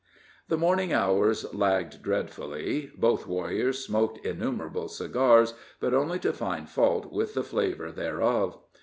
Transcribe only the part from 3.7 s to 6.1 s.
smoked innumerable cigars, but